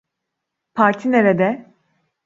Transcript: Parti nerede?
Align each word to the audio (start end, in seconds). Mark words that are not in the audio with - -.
Parti 0.73 1.11
nerede? 1.11 1.73